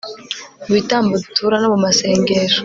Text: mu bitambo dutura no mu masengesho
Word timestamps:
mu 0.65 0.71
bitambo 0.77 1.13
dutura 1.23 1.55
no 1.59 1.67
mu 1.73 1.77
masengesho 1.85 2.59